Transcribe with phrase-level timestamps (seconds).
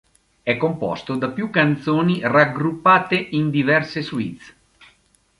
[0.41, 4.53] È composto da più canzoni raggruppate in diverse "suites".